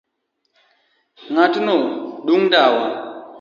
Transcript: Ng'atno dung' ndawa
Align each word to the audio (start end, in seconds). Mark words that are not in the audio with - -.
Ng'atno 1.31 1.77
dung' 2.25 2.45
ndawa 2.49 2.85